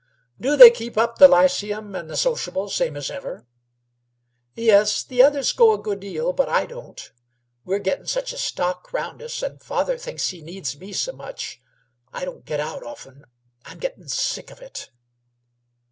[0.39, 3.45] "Do they keep up the ly ceum and the sociables same as ever?"
[4.55, 5.03] "Yes.
[5.03, 7.11] The others go a good 'eal, but I don't.
[7.65, 11.61] We're gettin' such a stock round us, and father thinks he needs me s' much,
[12.11, 13.25] I don't get out often.
[13.63, 14.89] I'm gettin' sick of it."